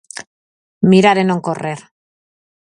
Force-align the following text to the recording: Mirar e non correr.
Mirar 0.91 1.17
e 1.19 1.25
non 1.27 1.43
correr. 1.47 1.79